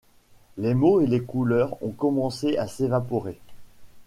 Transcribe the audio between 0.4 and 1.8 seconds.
Les mots et les couleurs